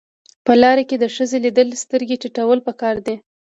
[0.45, 3.15] په لار کې د ښځې لیدل سترګې ټیټول پکار دي.